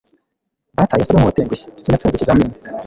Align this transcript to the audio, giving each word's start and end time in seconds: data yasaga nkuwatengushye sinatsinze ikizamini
data 0.77 0.99
yasaga 0.99 1.19
nkuwatengushye 1.19 1.67
sinatsinze 1.81 2.15
ikizamini 2.17 2.53